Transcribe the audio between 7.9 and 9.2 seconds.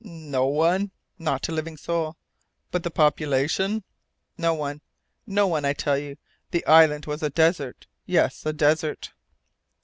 yes, a desert!"